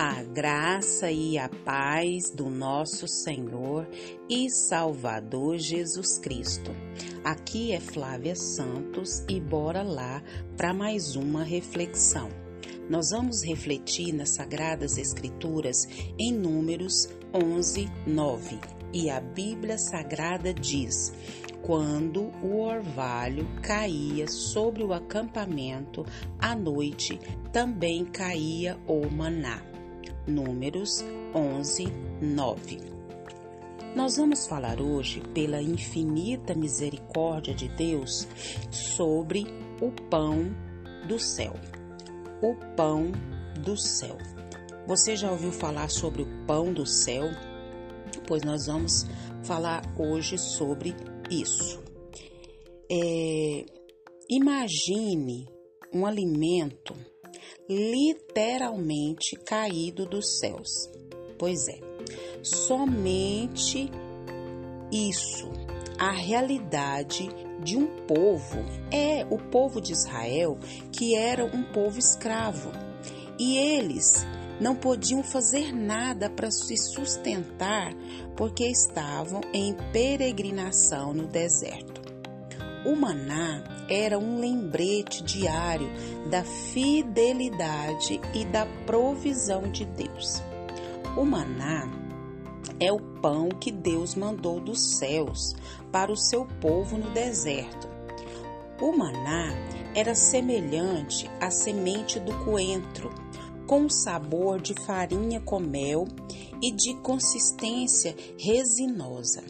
A 0.00 0.22
graça 0.22 1.10
e 1.10 1.36
a 1.36 1.48
paz 1.48 2.30
do 2.30 2.48
nosso 2.48 3.08
Senhor 3.08 3.84
e 4.30 4.48
Salvador 4.48 5.58
Jesus 5.58 6.20
Cristo. 6.20 6.70
Aqui 7.24 7.72
é 7.72 7.80
Flávia 7.80 8.36
Santos 8.36 9.24
e 9.28 9.40
bora 9.40 9.82
lá 9.82 10.22
para 10.56 10.72
mais 10.72 11.16
uma 11.16 11.42
reflexão. 11.42 12.28
Nós 12.88 13.10
vamos 13.10 13.42
refletir 13.42 14.12
nas 14.12 14.36
Sagradas 14.36 14.98
Escrituras 14.98 15.88
em 16.16 16.32
Números 16.32 17.08
11, 17.34 17.90
9. 18.06 18.60
E 18.92 19.10
a 19.10 19.20
Bíblia 19.20 19.78
Sagrada 19.78 20.54
diz: 20.54 21.12
quando 21.60 22.30
o 22.40 22.60
orvalho 22.60 23.48
caía 23.62 24.28
sobre 24.28 24.84
o 24.84 24.92
acampamento 24.92 26.06
à 26.38 26.54
noite, 26.54 27.18
também 27.52 28.04
caía 28.04 28.78
o 28.86 29.10
maná. 29.10 29.60
Números 30.28 31.02
11, 31.34 31.86
9. 32.20 32.78
Nós 33.96 34.18
vamos 34.18 34.46
falar 34.46 34.78
hoje, 34.78 35.22
pela 35.32 35.62
infinita 35.62 36.54
misericórdia 36.54 37.54
de 37.54 37.68
Deus, 37.68 38.28
sobre 38.70 39.46
o 39.80 39.90
pão 40.10 40.54
do 41.08 41.18
céu. 41.18 41.54
O 42.42 42.54
pão 42.76 43.10
do 43.64 43.74
céu. 43.74 44.18
Você 44.86 45.16
já 45.16 45.30
ouviu 45.30 45.50
falar 45.50 45.88
sobre 45.88 46.22
o 46.22 46.46
pão 46.46 46.74
do 46.74 46.84
céu? 46.84 47.24
Pois 48.26 48.42
nós 48.42 48.66
vamos 48.66 49.06
falar 49.42 49.82
hoje 49.98 50.36
sobre 50.36 50.94
isso. 51.30 51.82
É, 52.90 53.64
imagine 54.28 55.48
um 55.92 56.04
alimento 56.04 56.94
literalmente 57.68 59.36
caído 59.36 60.06
dos 60.06 60.38
céus. 60.38 60.90
Pois 61.38 61.68
é, 61.68 61.78
somente 62.42 63.90
isso, 64.90 65.50
a 65.98 66.10
realidade 66.10 67.28
de 67.62 67.76
um 67.76 67.86
povo, 68.06 68.64
é 68.90 69.26
o 69.30 69.38
povo 69.38 69.80
de 69.80 69.92
Israel, 69.92 70.58
que 70.92 71.14
era 71.14 71.44
um 71.44 71.62
povo 71.62 71.98
escravo. 71.98 72.70
E 73.38 73.56
eles 73.56 74.26
não 74.60 74.74
podiam 74.74 75.22
fazer 75.22 75.72
nada 75.72 76.28
para 76.28 76.50
se 76.50 76.76
sustentar 76.76 77.92
porque 78.36 78.64
estavam 78.64 79.40
em 79.52 79.74
peregrinação 79.92 81.12
no 81.12 81.26
deserto. 81.26 81.97
O 82.88 82.96
maná 82.96 83.62
era 83.86 84.18
um 84.18 84.40
lembrete 84.40 85.22
diário 85.22 85.90
da 86.30 86.42
fidelidade 86.42 88.18
e 88.32 88.46
da 88.46 88.64
provisão 88.86 89.70
de 89.70 89.84
Deus. 89.84 90.42
O 91.14 91.22
maná 91.22 91.86
é 92.80 92.90
o 92.90 92.98
pão 93.20 93.50
que 93.50 93.70
Deus 93.70 94.14
mandou 94.14 94.58
dos 94.58 94.96
céus 94.96 95.54
para 95.92 96.10
o 96.10 96.16
seu 96.16 96.46
povo 96.62 96.96
no 96.96 97.10
deserto. 97.10 97.86
O 98.80 98.96
maná 98.96 99.52
era 99.94 100.14
semelhante 100.14 101.30
à 101.42 101.50
semente 101.50 102.18
do 102.18 102.32
coentro, 102.42 103.10
com 103.66 103.86
sabor 103.90 104.62
de 104.62 104.72
farinha 104.86 105.42
com 105.42 105.60
mel 105.60 106.06
e 106.62 106.72
de 106.72 106.94
consistência 107.02 108.16
resinosa. 108.38 109.44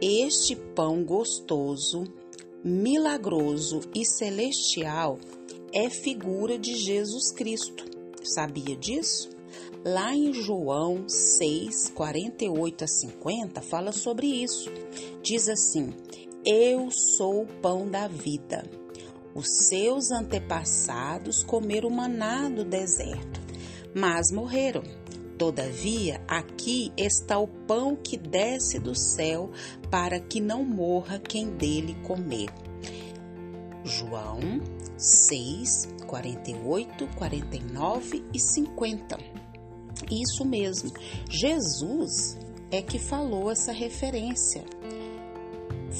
Este 0.00 0.56
pão 0.56 1.04
gostoso 1.04 2.21
milagroso 2.64 3.80
e 3.94 4.04
celestial 4.04 5.18
é 5.72 5.88
figura 5.90 6.58
de 6.58 6.76
Jesus 6.76 7.32
Cristo. 7.32 7.84
Sabia 8.22 8.76
disso? 8.76 9.30
Lá 9.84 10.14
em 10.14 10.32
João 10.32 11.08
6, 11.08 11.90
48 11.94 12.84
a 12.84 12.86
50, 12.86 13.62
fala 13.62 13.90
sobre 13.90 14.26
isso. 14.26 14.70
Diz 15.22 15.48
assim: 15.48 15.92
Eu 16.44 16.88
sou 16.90 17.42
o 17.42 17.46
pão 17.60 17.88
da 17.88 18.06
vida. 18.06 18.64
Os 19.34 19.48
seus 19.68 20.10
antepassados 20.10 21.42
comeram 21.42 21.90
maná 21.90 22.48
do 22.48 22.64
deserto, 22.64 23.40
mas 23.94 24.30
morreram. 24.30 24.82
Todavia, 25.42 26.20
aqui 26.28 26.92
está 26.96 27.36
o 27.36 27.48
pão 27.48 27.96
que 27.96 28.16
desce 28.16 28.78
do 28.78 28.94
céu, 28.94 29.50
para 29.90 30.20
que 30.20 30.40
não 30.40 30.62
morra 30.62 31.18
quem 31.18 31.50
dele 31.56 31.96
comer. 32.04 32.48
João 33.82 34.38
6, 34.96 35.88
48, 36.06 37.08
49 37.16 38.24
e 38.32 38.38
50. 38.38 39.18
Isso 40.12 40.44
mesmo, 40.44 40.92
Jesus 41.28 42.38
é 42.70 42.80
que 42.80 43.00
falou 43.00 43.50
essa 43.50 43.72
referência, 43.72 44.64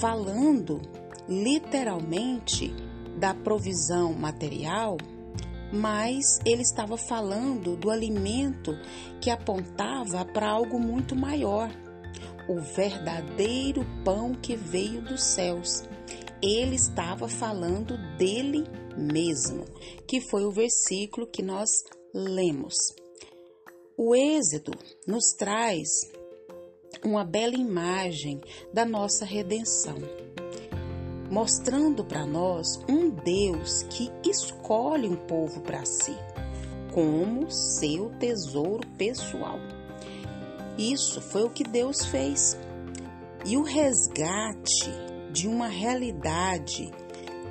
falando 0.01 0.81
literalmente 1.29 2.73
da 3.19 3.35
provisão 3.35 4.13
material 4.13 4.97
mas 5.73 6.39
ele 6.45 6.63
estava 6.63 6.99
falando 6.99 7.75
do 7.77 7.91
alimento 7.91 8.73
que 9.21 9.31
apontava 9.31 10.25
para 10.25 10.51
algo 10.51 10.79
muito 10.79 11.17
maior, 11.17 11.71
o 12.49 12.61
verdadeiro 12.61 13.87
pão 14.05 14.35
que 14.35 14.55
veio 14.55 15.01
dos 15.01 15.23
céus. 15.25 15.85
Ele 16.43 16.77
estava 16.77 17.29
falando 17.29 17.97
dele 18.19 18.65
mesmo, 18.97 19.65
que 20.07 20.21
foi 20.21 20.45
o 20.45 20.51
versículo 20.51 21.27
que 21.27 21.43
nós 21.43 21.71
lemos. 22.13 22.75
O 23.97 24.15
Êxodo 24.15 24.73
nos 25.07 25.33
traz 25.39 25.89
uma 27.05 27.25
bela 27.25 27.55
imagem 27.55 28.41
da 28.73 28.85
nossa 28.85 29.25
redenção 29.25 29.97
mostrando 31.33 32.05
para 32.05 32.27
nós 32.27 32.79
um 32.87 33.09
Deus 33.09 33.85
que 33.85 34.13
escolhe 34.23 35.09
um 35.09 35.17
povo 35.17 35.63
para 35.63 35.83
si 35.87 36.15
como 36.93 37.51
seu 37.51 38.11
tesouro 38.19 38.87
pessoal. 38.99 39.59
Isso 40.77 41.23
foi 41.23 41.45
o 41.45 41.49
que 41.49 41.65
Deus 41.65 42.05
fez. 42.05 42.55
E 43.47 43.57
o 43.57 43.63
resgate 43.63 44.91
de 45.33 45.49
uma 45.49 45.69
realidade 45.69 46.93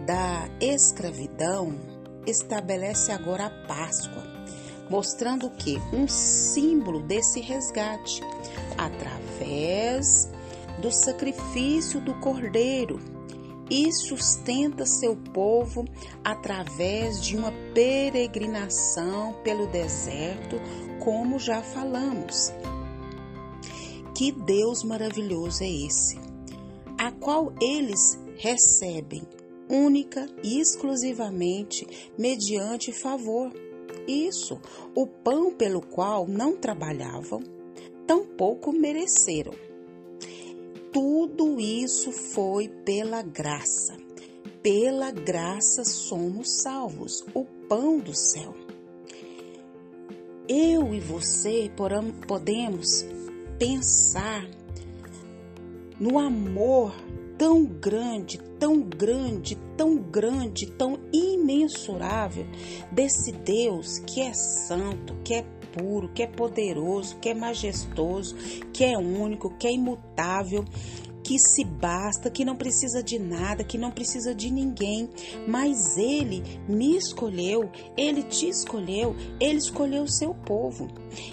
da 0.05 0.47
escravidão 0.59 1.75
estabelece 2.27 3.11
agora 3.11 3.47
a 3.47 3.67
Páscoa, 3.67 4.23
mostrando 4.91 5.49
que? 5.49 5.79
Um 5.91 6.07
símbolo 6.07 7.01
desse 7.01 7.41
resgate 7.41 8.21
através 8.77 10.29
do 10.79 10.91
sacrifício 10.91 11.99
do 11.99 12.13
cordeiro 12.19 13.20
e 13.71 13.89
sustenta 13.93 14.85
seu 14.85 15.15
povo 15.15 15.85
através 16.21 17.23
de 17.23 17.37
uma 17.37 17.53
peregrinação 17.73 19.33
pelo 19.45 19.65
deserto, 19.65 20.57
como 20.99 21.39
já 21.39 21.63
falamos. 21.63 22.51
Que 24.13 24.29
Deus 24.33 24.83
maravilhoso 24.83 25.63
é 25.63 25.69
esse, 25.69 26.19
a 26.97 27.13
qual 27.13 27.53
eles 27.61 28.19
recebem 28.35 29.23
única 29.69 30.27
e 30.43 30.59
exclusivamente 30.59 32.11
mediante 32.17 32.91
favor. 32.91 33.53
Isso, 34.05 34.59
o 34.93 35.07
pão 35.07 35.53
pelo 35.53 35.81
qual 35.81 36.27
não 36.27 36.57
trabalhavam, 36.57 37.41
tampouco 38.05 38.73
mereceram 38.73 39.70
tudo 40.91 41.59
isso 41.59 42.11
foi 42.11 42.67
pela 42.67 43.21
graça. 43.21 43.97
Pela 44.61 45.11
graça 45.11 45.83
somos 45.83 46.61
salvos, 46.61 47.25
o 47.33 47.45
pão 47.67 47.97
do 47.99 48.13
céu. 48.13 48.53
Eu 50.47 50.93
e 50.93 50.99
você 50.99 51.71
podemos 52.27 53.05
pensar 53.57 54.45
no 55.99 56.19
amor 56.19 56.93
tão 57.41 57.65
grande, 57.65 58.37
tão 58.59 58.79
grande, 58.79 59.57
tão 59.75 59.97
grande, 59.97 60.67
tão 60.67 60.99
imensurável 61.11 62.45
desse 62.91 63.31
Deus 63.31 63.97
que 63.97 64.21
é 64.21 64.31
santo, 64.31 65.15
que 65.23 65.33
é 65.33 65.45
puro, 65.75 66.07
que 66.09 66.21
é 66.21 66.27
poderoso, 66.27 67.17
que 67.17 67.29
é 67.29 67.33
majestoso, 67.33 68.35
que 68.71 68.83
é 68.83 68.95
único, 68.95 69.57
que 69.57 69.65
é 69.65 69.71
imutável, 69.71 70.63
que 71.23 71.37
se 71.39 71.63
basta, 71.63 72.29
que 72.29 72.45
não 72.45 72.55
precisa 72.55 73.01
de 73.03 73.19
nada, 73.19 73.63
que 73.63 73.77
não 73.77 73.91
precisa 73.91 74.33
de 74.33 74.51
ninguém, 74.51 75.09
mas 75.47 75.97
ele 75.97 76.43
me 76.67 76.97
escolheu, 76.97 77.69
ele 77.97 78.23
te 78.23 78.47
escolheu, 78.47 79.15
ele 79.39 79.57
escolheu 79.57 80.03
o 80.03 80.11
seu 80.11 80.33
povo. 80.33 80.87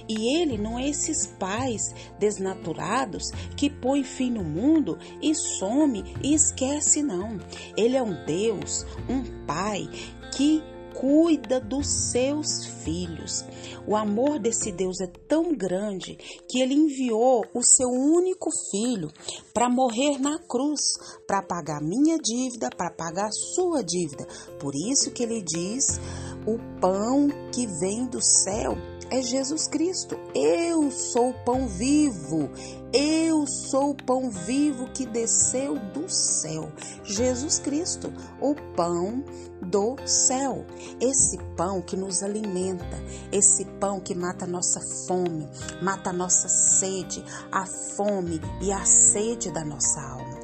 E 0.09 0.37
ele 0.37 0.59
não 0.59 0.79
é 0.79 0.89
esses 0.89 1.27
pais 1.39 1.95
desnaturados 2.19 3.31
que 3.57 3.71
põe 3.71 4.03
fim 4.03 4.31
no 4.31 4.45
mundo 4.45 4.99
e 5.23 5.35
some 5.35 6.05
e 6.23 6.35
esquece 6.35 7.03
não. 7.03 7.39
Ele 7.77 7.97
é 7.97 8.03
um 8.03 8.25
Deus, 8.25 8.85
um 9.09 9.47
pai 9.47 9.89
que 10.33 10.63
cuida 10.99 11.61
dos 11.61 11.87
seus 12.11 12.67
filhos. 12.83 13.45
O 13.87 13.95
amor 13.95 14.41
desse 14.41 14.73
Deus 14.73 15.01
é 15.01 15.07
tão 15.07 15.55
grande 15.55 16.17
que 16.49 16.61
ele 16.61 16.75
enviou 16.75 17.45
o 17.55 17.63
seu 17.63 17.89
único 17.89 18.51
filho 18.71 19.09
para 19.55 19.71
morrer 19.71 20.19
na 20.19 20.39
cruz, 20.41 20.81
para 21.27 21.41
pagar 21.41 21.81
minha 21.81 22.19
dívida, 22.19 22.69
para 22.69 22.91
pagar 22.91 23.31
sua 23.31 23.83
dívida. 23.83 24.27
Por 24.59 24.75
isso 24.75 25.13
que 25.13 25.23
ele 25.23 25.41
diz: 25.41 26.01
o 26.45 26.59
pão 26.81 27.29
que 27.53 27.67
vem 27.79 28.07
do 28.07 28.21
céu 28.21 28.77
é 29.11 29.23
Jesus 29.23 29.67
Cristo. 29.67 30.19
Eu 30.35 30.91
sou 30.91 31.31
o 31.31 31.45
pão 31.45 31.67
vivo. 31.67 32.51
Eu 32.93 33.47
sou 33.47 33.91
o 33.91 33.95
pão 33.95 34.31
vivo 34.31 34.89
que 34.89 35.07
desceu 35.07 35.79
do 35.79 36.09
céu. 36.09 36.71
Jesus 37.05 37.59
Cristo, 37.59 38.13
o 38.41 38.55
pão 38.75 39.25
do 39.61 39.97
céu. 40.07 40.65
Esse 41.01 41.39
pão 41.57 41.83
que 41.83 41.97
nos 41.97 42.23
alimenta, 42.23 43.03
esse 43.33 43.65
pão 43.65 44.01
que 44.01 44.15
mata 44.15 44.45
a 44.45 44.49
nossa 44.49 44.81
fome, 45.07 45.49
mata 45.83 46.11
a 46.11 46.13
nossa 46.13 46.49
sede, 46.49 47.25
a 47.53 47.67
fome 47.67 48.41
e 48.61 48.73
a 48.73 48.85
sede 48.85 49.51
da 49.51 49.65
nossa 49.65 50.01
alma. 50.01 50.39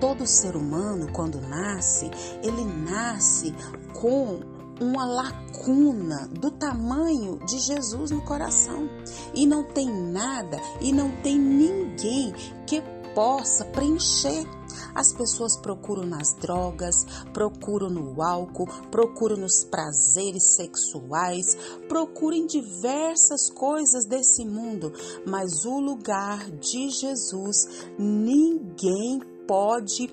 Todo 0.00 0.26
ser 0.26 0.56
humano, 0.56 1.12
quando 1.12 1.40
nasce, 1.40 2.10
ele 2.42 2.64
nasce 2.64 3.54
com 3.92 4.40
uma 4.80 5.04
lacuna 5.04 6.28
do 6.28 6.50
tamanho 6.50 7.38
de 7.44 7.58
Jesus 7.58 8.10
no 8.10 8.24
coração. 8.24 8.88
E 9.34 9.46
não 9.46 9.62
tem 9.62 9.88
nada 9.88 10.58
e 10.80 10.92
não 10.92 11.10
tem 11.22 11.38
ninguém 11.38 12.32
que 12.66 12.82
possa 13.14 13.64
preencher. 13.66 14.46
As 14.94 15.12
pessoas 15.12 15.56
procuram 15.56 16.04
nas 16.04 16.34
drogas, 16.34 17.04
procuram 17.32 17.90
no 17.90 18.22
álcool, 18.22 18.66
procuram 18.90 19.36
nos 19.36 19.64
prazeres 19.64 20.56
sexuais, 20.56 21.56
procuram 21.88 22.38
em 22.38 22.46
diversas 22.46 23.50
coisas 23.50 24.06
desse 24.06 24.44
mundo, 24.44 24.92
mas 25.26 25.64
o 25.64 25.78
lugar 25.78 26.50
de 26.50 26.90
Jesus 26.90 27.86
ninguém 27.98 29.20
pode 29.46 30.10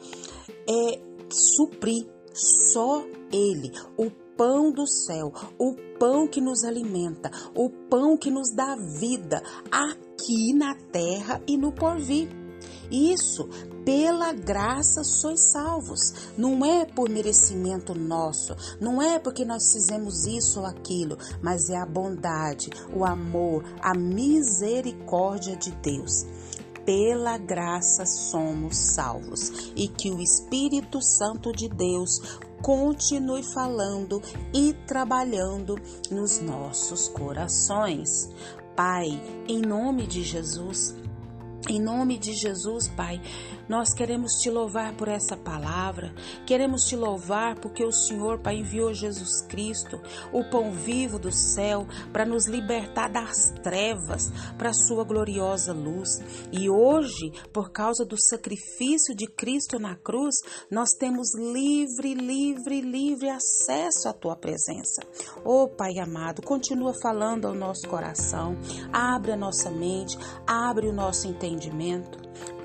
é, 0.68 1.02
suprir, 1.30 2.08
só 2.34 3.04
Ele. 3.32 3.72
O 3.98 4.27
pão 4.38 4.72
do 4.72 4.88
céu, 4.88 5.34
o 5.58 5.76
pão 6.00 6.28
que 6.28 6.40
nos 6.40 6.64
alimenta, 6.64 7.32
o 7.56 7.70
pão 7.70 8.16
que 8.16 8.30
nos 8.30 8.52
dá 8.52 8.76
vida 8.76 9.42
aqui 9.72 10.54
na 10.54 10.76
terra 10.76 11.42
e 11.48 11.58
no 11.58 11.72
porvir. 11.72 12.30
Isso, 12.90 13.50
pela 13.84 14.32
graça 14.32 15.04
sois 15.04 15.52
salvos. 15.52 16.14
Não 16.38 16.64
é 16.66 16.86
por 16.86 17.10
merecimento 17.10 17.94
nosso, 17.94 18.56
não 18.80 19.02
é 19.02 19.20
porque 19.20 19.44
nós 19.44 19.74
fizemos 19.74 20.26
isso 20.26 20.60
ou 20.60 20.66
aquilo, 20.66 21.18
mas 21.42 21.70
é 21.70 21.78
a 21.78 21.86
bondade, 21.86 22.70
o 22.96 23.04
amor, 23.04 23.64
a 23.82 23.94
misericórdia 23.94 25.56
de 25.56 25.72
Deus 25.72 26.26
pela 26.88 27.38
graça 27.38 28.06
somos 28.06 28.78
salvos 28.78 29.74
e 29.76 29.90
que 29.90 30.10
o 30.10 30.22
Espírito 30.22 31.02
Santo 31.02 31.52
de 31.52 31.68
Deus 31.68 32.40
continue 32.62 33.44
falando 33.44 34.22
e 34.54 34.74
trabalhando 34.86 35.76
nos 36.12 36.40
nossos 36.40 37.08
corações. 37.08 38.30
Pai, 38.76 39.20
em 39.48 39.60
nome 39.60 40.06
de 40.06 40.22
Jesus, 40.24 40.96
em 41.70 41.82
nome 41.82 42.18
de 42.18 42.34
Jesus, 42.34 42.88
Pai, 42.88 43.22
nós 43.68 43.94
queremos 43.94 44.34
te 44.34 44.50
louvar 44.50 44.96
por 44.96 45.10
essa 45.10 45.36
palavra, 45.36 46.14
queremos 46.46 46.86
te 46.86 46.96
louvar 46.96 47.60
porque 47.60 47.84
o 47.84 47.92
Senhor, 47.92 48.40
Pai, 48.40 48.58
enviou 48.58 48.94
Jesus 48.94 49.42
Cristo, 49.42 50.00
o 50.32 50.44
pão 50.50 50.72
vivo 50.72 51.20
do 51.20 51.32
céu, 51.32 51.86
para 52.14 52.26
nos 52.26 52.48
libertar 52.48 53.10
das 53.10 53.52
trevas, 53.62 54.32
para 54.58 54.70
a 54.70 54.74
sua 54.74 55.04
gloriosa 55.04 55.74
luz. 55.74 56.22
E 56.52 56.70
hoje, 56.70 57.32
por 57.52 57.72
causa 57.72 58.06
do 58.06 58.18
sacrifício 58.18 59.14
de 59.14 59.28
Cristo 59.28 59.78
na 59.78 59.96
cruz, 59.96 60.36
nós 60.72 60.92
temos 60.98 61.36
livre, 61.36 62.14
livre, 62.14 62.80
livre 62.80 63.30
acesso 63.30 64.08
à 64.08 64.14
tua 64.14 64.38
presença. 64.38 65.02
Oh, 65.44 65.68
Pai 65.68 66.00
amado, 66.00 66.42
continua 66.42 66.94
falando 67.02 67.48
ao 67.48 67.54
nosso 67.54 67.88
coração, 67.90 68.56
abre 68.94 69.34
a 69.34 69.38
nossa 69.38 69.70
mente, 69.70 70.18
abre 70.46 70.88
o 70.88 70.94
nosso 70.94 71.28
entendimento. 71.28 71.57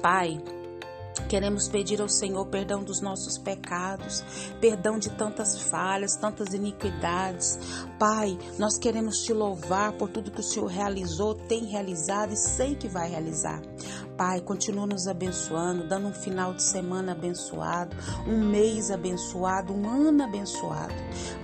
Pai, 0.02 0.42
Queremos 1.28 1.68
pedir 1.68 2.00
ao 2.00 2.08
Senhor 2.08 2.46
perdão 2.46 2.82
dos 2.82 3.00
nossos 3.00 3.36
pecados, 3.38 4.24
perdão 4.60 4.98
de 4.98 5.10
tantas 5.10 5.62
falhas, 5.62 6.16
tantas 6.16 6.54
iniquidades. 6.54 7.58
Pai, 7.98 8.38
nós 8.58 8.78
queremos 8.78 9.22
te 9.22 9.32
louvar 9.32 9.92
por 9.92 10.08
tudo 10.08 10.30
que 10.30 10.40
o 10.40 10.44
Senhor 10.44 10.66
realizou, 10.66 11.34
tem 11.34 11.64
realizado 11.64 12.32
e 12.32 12.36
sei 12.36 12.74
que 12.74 12.88
vai 12.88 13.08
realizar. 13.08 13.62
Pai, 14.16 14.40
continua 14.40 14.86
nos 14.86 15.08
abençoando, 15.08 15.88
dando 15.88 16.08
um 16.08 16.14
final 16.14 16.54
de 16.54 16.62
semana 16.62 17.12
abençoado, 17.12 17.96
um 18.26 18.38
mês 18.38 18.90
abençoado, 18.90 19.72
um 19.72 19.88
ano 19.88 20.22
abençoado. 20.22 20.94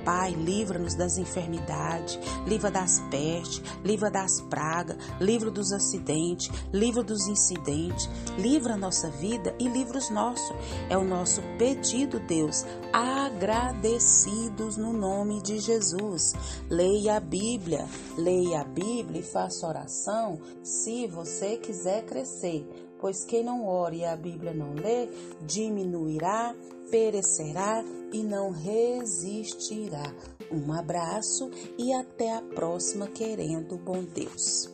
Pai, 0.09 0.31
livra-nos 0.31 0.95
das 0.95 1.19
enfermidades, 1.19 2.19
livra 2.47 2.71
das 2.71 2.99
pestes, 3.11 3.61
livra 3.85 4.11
das 4.11 4.41
pragas, 4.41 4.97
livra 5.21 5.51
dos 5.51 5.71
acidentes, 5.71 6.51
livra 6.73 7.03
dos 7.03 7.29
incidentes, 7.29 8.09
livra 8.39 8.73
a 8.73 8.77
nossa 8.79 9.11
vida 9.11 9.55
e 9.59 9.69
livra 9.69 9.99
os 9.99 10.09
nossos. 10.09 10.57
É 10.89 10.97
o 10.97 11.05
nosso 11.05 11.43
pedido, 11.59 12.19
Deus, 12.21 12.65
agradecidos 12.91 14.79
no 14.79 14.95
nome 14.95 15.43
de 15.43 15.59
Jesus. 15.59 16.33
Leia 16.71 17.19
a 17.19 17.21
Bíblia, 17.21 17.87
leia 18.17 18.63
a 18.63 18.65
Bíblia 18.65 19.21
e 19.21 19.23
faça 19.23 19.67
oração 19.67 20.41
se 20.63 21.07
você 21.07 21.59
quiser 21.59 22.07
crescer 22.07 22.88
pois 23.01 23.25
quem 23.25 23.43
não 23.43 23.67
ore 23.67 23.99
e 23.99 24.05
a 24.05 24.17
Bíblia 24.17 24.53
não 24.53 24.75
lê, 24.75 25.09
diminuirá, 25.43 26.55
perecerá 26.91 27.85
e 28.13 28.23
não 28.23 28.51
resistirá. 28.51 30.13
Um 30.51 30.73
abraço 30.73 31.51
e 31.77 31.93
até 31.93 32.35
a 32.35 32.43
próxima, 32.43 33.07
querendo 33.07 33.77
bom 33.77 34.03
Deus. 34.03 34.71